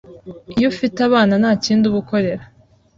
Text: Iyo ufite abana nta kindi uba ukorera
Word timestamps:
Iyo 0.55 0.65
ufite 0.73 0.97
abana 1.07 1.33
nta 1.41 1.51
kindi 1.63 1.83
uba 1.85 1.97
ukorera 2.03 2.43